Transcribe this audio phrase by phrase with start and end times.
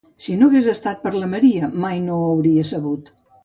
[0.27, 3.17] Si no hagués estat per la Maria, mai no ho hauria sabut.